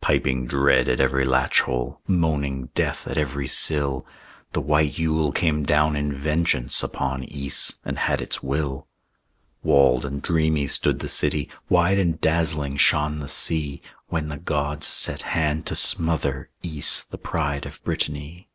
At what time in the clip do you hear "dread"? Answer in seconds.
0.48-0.88